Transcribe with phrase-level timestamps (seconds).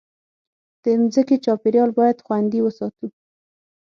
[0.83, 3.05] د مځکې چاپېریال باید خوندي وساتو.